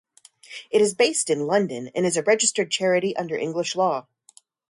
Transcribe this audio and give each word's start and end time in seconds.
It 0.71 0.81
is 0.81 0.95
based 0.95 1.29
in 1.29 1.45
London 1.45 1.91
and 1.93 2.07
is 2.07 2.17
a 2.17 2.23
registered 2.23 2.71
charity 2.71 3.15
under 3.15 3.37
English 3.37 3.75
law. 3.75 4.07